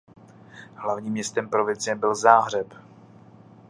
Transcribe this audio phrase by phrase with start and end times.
[0.75, 2.67] Hlavním městem provincie byl Záhřeb.